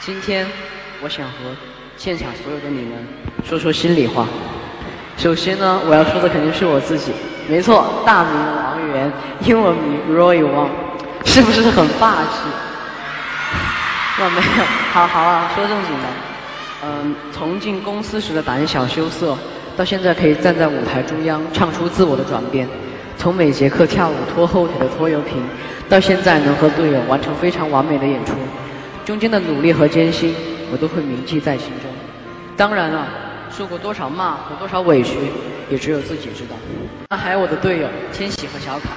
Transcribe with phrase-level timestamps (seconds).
[0.00, 0.46] 今天
[1.02, 1.34] 我想和
[1.98, 3.06] 现场所有的你们
[3.44, 4.26] 说说心里话。
[5.18, 7.12] 首先呢，我要说的肯定是我自己，
[7.46, 9.12] 没错，大名王源，
[9.44, 10.70] 英文名 Roy Wang，
[11.26, 12.48] 是不是很霸气？
[14.22, 16.08] 我没有，好好啊，说正经的。
[16.82, 19.36] 嗯，从进公司时的胆小羞涩，
[19.76, 22.66] 到现在可以站在舞台中央唱出自我的转变；
[23.18, 25.42] 从每节课跳舞拖后腿的拖油瓶，
[25.90, 28.32] 到现在能和队友完成非常完美的演出。
[29.10, 30.32] 中间的努力和艰辛，
[30.70, 31.90] 我都会铭记在心中。
[32.56, 33.08] 当然了，
[33.50, 35.16] 受过多少骂和多少委屈，
[35.68, 36.54] 也只有自己知道。
[37.08, 38.90] 那还有我的队友千玺和小凯，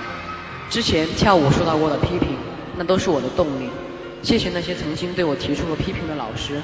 [0.69, 2.37] 之前跳舞受到过的批评，
[2.77, 3.71] 那都是我的动力。
[4.21, 6.61] 谢谢那些曾经对我提出过批评的老师，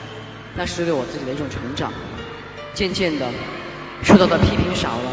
[0.55, 1.91] 那是对我自己的一种成长。
[2.75, 3.25] 渐渐的，
[4.03, 5.11] 受到的批评少了，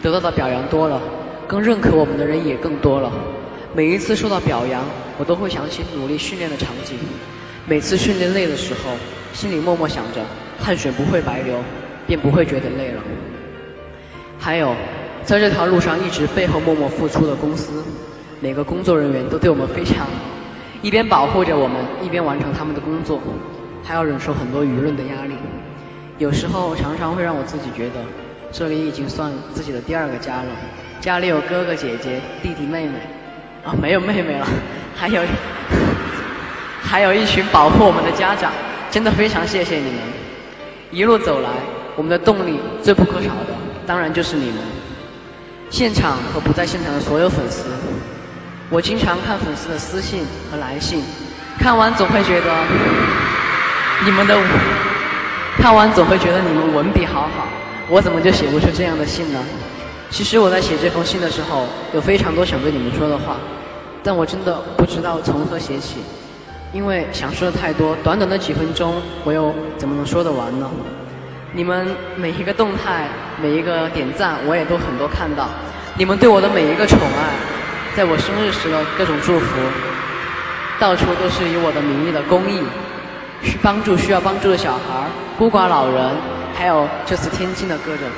[0.00, 1.02] 得到的表扬多了，
[1.48, 3.12] 更认可我们的人也更多了。
[3.74, 4.84] 每一次受到表扬，
[5.18, 6.96] 我都会想起努力训练的场景。
[7.64, 8.90] 每次训练累的时候，
[9.32, 10.20] 心里默默想着，
[10.58, 11.54] 汗水不会白流，
[12.06, 13.00] 便不会觉得累了。
[14.38, 14.74] 还有，
[15.24, 17.84] 在这条路上一直背后默默付出的公司，
[18.40, 20.08] 每个工作人员都对我们非常，
[20.82, 23.20] 一边保护着我们，一边完成他们的工作，
[23.84, 25.34] 还要忍受很多舆论的压力。
[26.18, 28.00] 有时候常常会让我自己觉得，
[28.50, 30.48] 这里已经算自己的第二个家了。
[31.00, 32.94] 家里有哥哥姐姐、弟弟妹妹，
[33.64, 34.46] 啊，没有妹妹了，
[34.96, 35.22] 还有。
[36.92, 38.52] 还有一群保护我们的家长，
[38.90, 40.00] 真的非常谢谢你们。
[40.90, 41.48] 一路走来，
[41.96, 44.56] 我们的动力最不可少的，当然就是你们。
[45.70, 47.64] 现场和不在现场的所有粉丝，
[48.68, 51.02] 我经常看粉丝的私信和来信，
[51.58, 52.54] 看完总会觉得
[54.04, 54.38] 你们的，
[55.56, 57.48] 看完总会觉得你们文笔好好，
[57.88, 59.42] 我怎么就写不出这样的信呢？
[60.10, 63.38] 其实我在写这封信的时候，有非常多想对你们说的话，
[64.02, 65.96] 但我真的不知道从何写起。
[66.72, 70.70] 因为想说的太多，短短的几分钟，我又怎么能说得完呢？
[71.52, 73.08] 你们每一个动态，
[73.42, 75.48] 每一个点赞，我也都很多看到。
[75.98, 77.34] 你们对我的每一个宠爱，
[77.94, 79.58] 在我生日时的各种祝福，
[80.80, 82.62] 到处都是以我的名义的公益，
[83.42, 85.06] 去帮助需要帮助的小孩
[85.38, 86.10] 孤寡老人，
[86.54, 88.08] 还有这次天津的各种。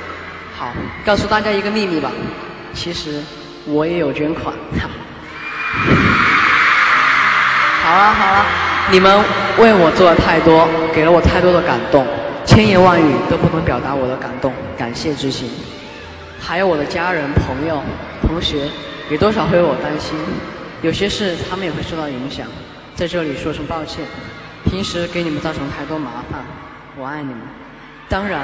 [0.57, 0.71] 好，
[1.05, 2.09] 告诉大家一个秘密吧，
[2.73, 3.21] 其实
[3.65, 4.55] 我也有捐款。
[7.85, 8.43] 好了好了，
[8.89, 9.15] 你们
[9.59, 12.03] 为我做了太多，给了我太多的感动，
[12.43, 15.47] 千言万语都不能表达我的感动，感谢之情。
[16.41, 17.83] 还有我的家人、朋友、
[18.25, 18.67] 同学，
[19.07, 20.17] 也多少会为我担心，
[20.81, 22.47] 有些事他们也会受到影响，
[22.95, 24.03] 在这里说声抱歉，
[24.65, 26.43] 平时给你们造成太多麻烦，
[26.97, 27.37] 我爱你们。
[28.09, 28.41] 当然，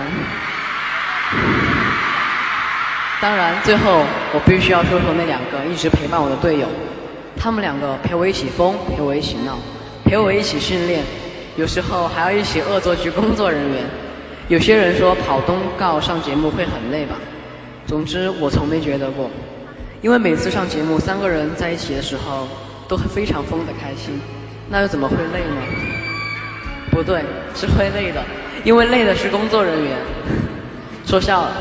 [3.20, 6.68] 当然，最后我必须要说说那两个一直陪伴我的队友。
[7.38, 9.58] 他们两个陪我一起疯，陪我一起闹，
[10.04, 11.04] 陪我一起训练，
[11.56, 13.84] 有时候还要一起恶作剧工作人员。
[14.48, 17.16] 有些人说跑通告上节目会很累吧？
[17.88, 19.30] 总之我从没觉得过，
[20.02, 22.48] 因为每次上节目三个人在一起的时候
[22.88, 24.20] 都会非常疯的开心，
[24.70, 25.62] 那又怎么会累呢？
[26.92, 27.24] 不对，
[27.56, 28.22] 是会累的，
[28.64, 29.98] 因为累的是工作人员。
[31.06, 31.52] 说笑了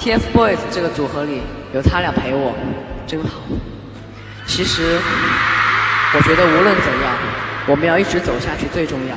[0.00, 1.42] ，TFBOYS 这个组合里
[1.74, 2.52] 有他俩陪我，
[3.06, 3.40] 真好。
[4.50, 4.98] 其实，
[6.12, 7.14] 我觉得无论怎样，
[7.68, 9.14] 我们要一直走下去最重要。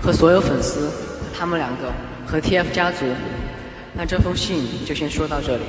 [0.00, 0.88] 和所有粉丝，
[1.36, 1.92] 他们两个，
[2.24, 3.04] 和 TF 家族。
[3.94, 5.62] 那这封信就先说到这里。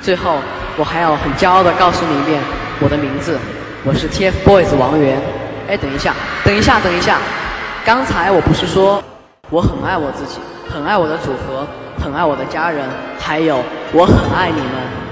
[0.00, 0.38] 最后，
[0.78, 2.40] 我还要很骄傲的告诉你一遍
[2.80, 3.38] 我的名字，
[3.84, 5.20] 我是 TFBOYS 王源。
[5.68, 7.18] 哎，等一下，等一下，等一下，
[7.84, 9.04] 刚才我不是说
[9.50, 10.40] 我很爱我自己，
[10.72, 11.68] 很爱我的组合，
[12.02, 12.88] 很爱我的家人，
[13.20, 15.07] 还有我很爱你们。